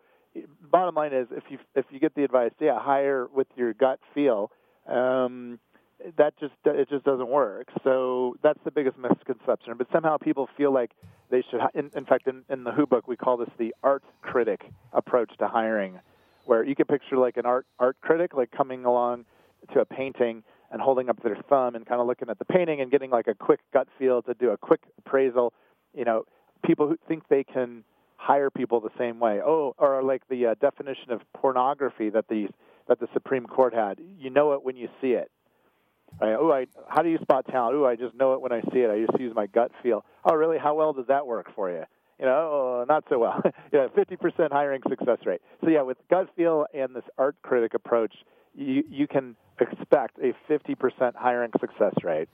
[0.72, 4.00] bottom line is, if you if you get the advice, yeah, hire with your gut
[4.14, 4.52] feel.
[4.88, 5.60] Um,
[6.18, 7.68] that just it just doesn't work.
[7.84, 9.74] So that's the biggest misconception.
[9.78, 10.92] But somehow people feel like
[11.30, 11.62] they should.
[11.76, 14.62] In, in fact, in, in the Who book, we call this the art critic
[14.94, 16.00] approach to hiring,
[16.46, 19.26] where you can picture like an art art critic like coming along
[19.74, 22.82] to a painting and holding up their thumb and kind of looking at the painting
[22.82, 25.54] and getting like a quick gut feel to do a quick appraisal.
[25.94, 26.24] You know,
[26.64, 27.84] people who think they can
[28.22, 29.40] hire people the same way.
[29.44, 32.48] Oh, or like the uh, definition of pornography that the
[32.88, 34.00] that the Supreme Court had.
[34.00, 35.32] You know it when you see it.
[36.20, 36.36] Right?
[36.38, 37.76] Oh, I, how do you spot talent?
[37.76, 38.92] Oh, I just know it when I see it.
[38.92, 40.04] I just use my gut feel.
[40.26, 40.58] Oh, really?
[40.58, 41.84] How well does that work for you?
[42.20, 43.42] You know, oh, not so well.
[43.74, 45.42] yeah, 50% hiring success rate.
[45.64, 48.14] So yeah, with gut feel and this art critic approach,
[48.54, 52.30] you you can expect a 50% hiring success rate.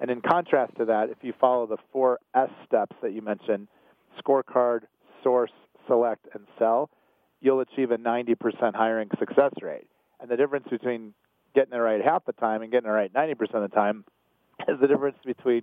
[0.00, 3.68] And in contrast to that, if you follow the four S steps that you mentioned,
[4.22, 4.82] scorecard,
[5.26, 5.50] source,
[5.88, 6.88] select, and sell,
[7.40, 8.36] you'll achieve a 90%
[8.74, 9.88] hiring success rate.
[10.20, 11.14] And the difference between
[11.52, 14.04] getting it right half the time and getting it right 90% of the time
[14.68, 15.62] is the difference between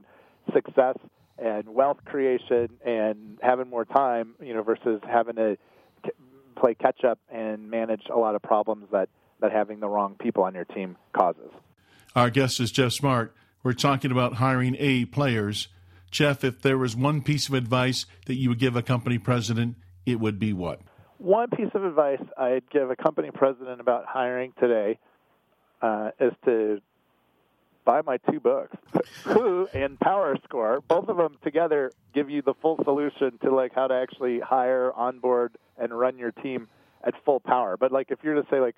[0.53, 0.97] success
[1.37, 5.57] and wealth creation and having more time, you know, versus having to
[6.59, 9.07] play catch up and manage a lot of problems that,
[9.39, 11.49] that having the wrong people on your team causes.
[12.15, 13.33] Our guest is Geoff Smart.
[13.63, 15.69] We're talking about hiring A players.
[16.13, 19.75] Geoff, if there was one piece of advice that you would give a company president,
[20.05, 20.79] it would be what?
[21.17, 24.99] One piece of advice I'd give a company president about hiring today
[25.81, 26.81] uh, is to
[27.83, 28.77] buy my two books,
[29.23, 30.81] Who and Power Score.
[30.87, 34.93] Both of them together give you the full solution to like how to actually hire,
[34.93, 36.67] onboard, and run your team
[37.03, 37.75] at full power.
[37.75, 38.75] But like if you're to say like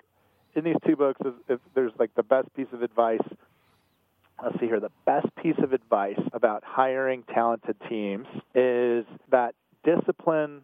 [0.54, 3.20] in these two books, if, if there's like the best piece of advice.
[4.42, 4.80] Let's see here.
[4.80, 10.62] The best piece of advice about hiring talented teams is that discipline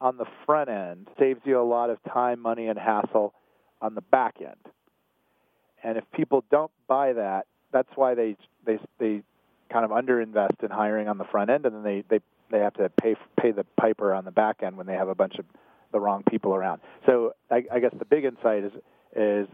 [0.00, 3.32] on the front end saves you a lot of time, money, and hassle
[3.80, 4.56] on the back end.
[5.82, 9.22] And if people don't buy that, that's why they they they
[9.70, 12.74] kind of underinvest in hiring on the front end, and then they they they have
[12.74, 15.46] to pay pay the piper on the back end when they have a bunch of
[15.92, 16.80] the wrong people around.
[17.06, 18.72] So I, I guess the big insight is
[19.14, 19.48] is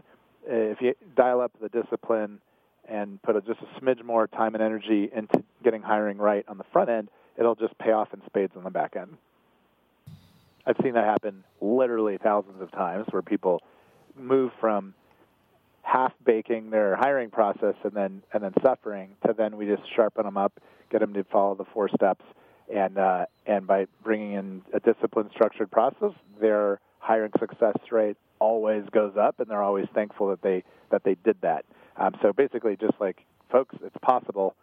[0.45, 2.39] if you dial up the discipline
[2.87, 6.57] and put a, just a smidge more time and energy into getting hiring right on
[6.57, 9.17] the front end, it'll just pay off in spades on the back end.
[10.65, 13.61] I've seen that happen literally thousands of times where people
[14.15, 14.93] move from
[15.81, 20.23] half baking their hiring process and then and then suffering to then we just sharpen
[20.23, 20.53] them up,
[20.89, 22.23] get them to follow the four steps,
[22.73, 28.83] and uh, and by bringing in a disciplined, structured process, their hiring success rate always
[28.91, 31.65] goes up, and they're always thankful that they that they did that.
[31.97, 34.55] Um, so basically, just like folks, it's possible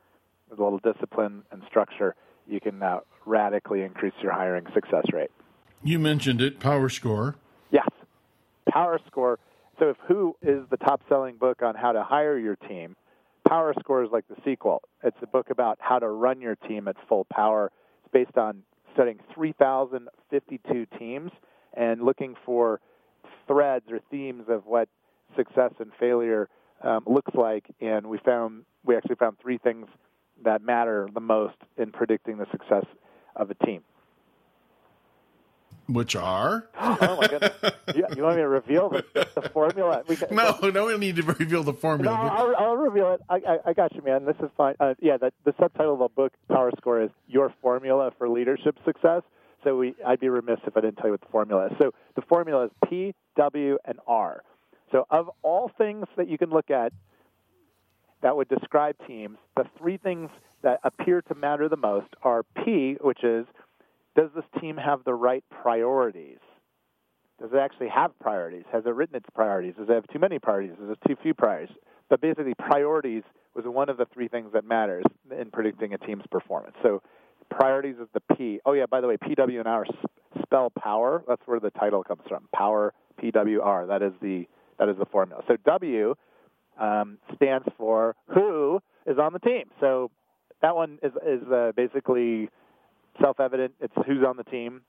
[0.48, 2.14] with a little discipline and structure,
[2.48, 5.30] you can uh, radically increase your hiring success rate.
[5.82, 7.36] You mentioned it, Power Score.
[7.70, 7.88] Yes,
[8.68, 9.38] Power Score.
[9.78, 12.96] So if Who is the top-selling book on how to hire your team,
[13.48, 14.82] Power Score is like the sequel.
[15.02, 17.72] It's a book about how to run your team at full power.
[18.04, 18.62] It's based on
[18.92, 21.30] studying 3,052 teams
[21.72, 22.80] and looking for
[23.46, 24.88] threads or themes of what
[25.36, 26.48] success and failure
[26.82, 27.64] um, looks like.
[27.80, 29.86] And we found we actually found three things
[30.44, 32.86] that matter the most in predicting the success
[33.36, 33.82] of a team.
[35.88, 36.68] Which are?
[36.80, 37.52] oh my goodness!
[37.96, 39.04] You, you, want me to reveal the,
[39.34, 40.04] the formula?
[40.06, 42.16] Can, no, no, we don't need to reveal the formula.
[42.16, 43.20] No, I'll, I'll reveal it.
[43.28, 44.24] I, I, I, got you, man.
[44.24, 44.76] This is fine.
[44.78, 48.78] Uh, yeah, the, the subtitle of the book, Power Score, is "Your Formula for Leadership
[48.84, 49.22] Success."
[49.64, 51.72] So we, I'd be remiss if I didn't tell you what the formula is.
[51.78, 54.44] So the formula is P, W, and R.
[54.92, 56.92] So of all things that you can look at
[58.22, 60.30] that would describe teams, the three things
[60.62, 63.46] that appear to matter the most are P, which is
[64.16, 66.38] does this team have the right priorities?
[67.40, 68.64] Does it actually have priorities?
[68.72, 69.74] Has it written its priorities?
[69.78, 70.72] Does it have too many priorities?
[70.78, 71.74] Does it have too few priorities?
[72.10, 73.22] But basically, priorities
[73.54, 76.74] was one of the three things that matters in predicting a team's performance.
[76.82, 77.02] So
[77.50, 78.60] priorities is the P.
[78.66, 79.86] Oh yeah, by the way, PW and R
[80.42, 81.22] spell power.
[81.26, 82.48] That's where the title comes from.
[82.54, 83.88] Power PWR.
[83.88, 84.46] That is the
[84.80, 85.42] that is the formula.
[85.46, 86.14] So W
[86.80, 89.64] um, stands for who is on the team.
[89.78, 90.10] So
[90.62, 92.48] that one is is uh, basically
[93.20, 93.74] self-evident.
[93.80, 94.80] It's who's on the team.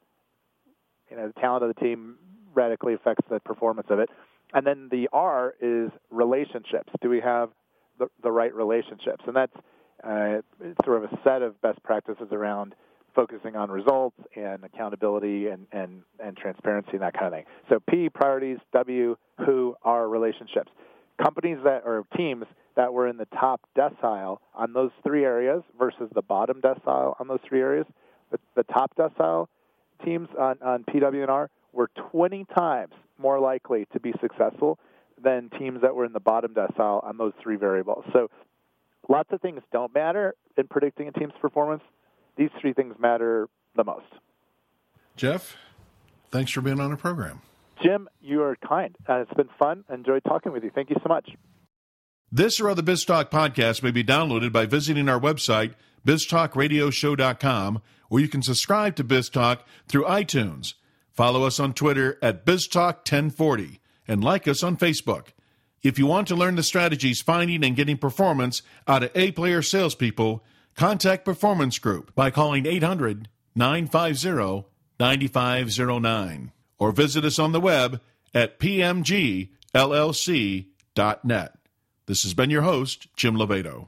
[1.10, 2.16] You know, the talent of the team
[2.54, 4.10] radically affects the performance of it.
[4.54, 6.92] And then the R is relationships.
[7.02, 7.50] Do we have
[8.00, 9.24] the, the right relationships?
[9.28, 9.56] And that's
[10.04, 10.42] uh,
[10.86, 12.76] sort of a set of best practices around
[13.16, 17.46] focusing on results and accountability and, and, and transparency and that kind of thing.
[17.70, 20.72] So P, priorities, W, who, R, relationships.
[21.22, 22.46] Companies that or teams
[22.76, 27.28] that were in the top decile on those three areas versus the bottom decile on
[27.28, 27.86] those three areas,
[28.32, 29.48] the, the top decile
[30.06, 34.80] teams on, on PW and R were 20 times more likely to be successful
[35.22, 38.04] than teams that were in the bottom decile on those three variables.
[38.14, 38.30] So
[39.08, 41.84] lots of things don't matter in predicting a team's performance.
[42.38, 44.06] These three things matter the most.
[45.16, 45.56] Geoff,
[46.32, 47.42] thanks for being on the program.
[47.82, 48.96] Jim, you are kind.
[49.08, 49.84] Uh, it's been fun.
[49.92, 50.72] Enjoyed talking with you.
[50.74, 51.30] Thank you so much.
[52.32, 55.74] This or other BizTalk podcast may be downloaded by visiting our website,
[56.06, 60.76] biztalkradioshow.com, where you can subscribe to BizTalk through iTunes.
[61.12, 65.28] Follow us on Twitter at BizTalk1040 and like us on Facebook.
[65.84, 69.62] If you want to learn the strategies finding and getting performance out of A player
[69.62, 70.44] salespeople,
[70.76, 74.68] contact Performance Group by calling 800 950
[75.00, 78.02] 9509 or visit us on the web
[78.34, 79.50] at pmgllc.net.
[82.08, 83.88] This has been your host, Jim Lobaito.